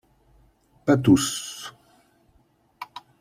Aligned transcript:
Pas 0.83 0.97
tous 0.97 1.75